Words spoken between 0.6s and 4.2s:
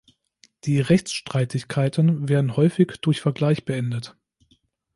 Die Rechtsstreitigkeiten werden häufig durch Vergleich beendet.